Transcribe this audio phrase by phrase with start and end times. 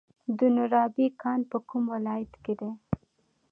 [0.37, 2.71] د نورابې کان په کوم ولایت کې دی؟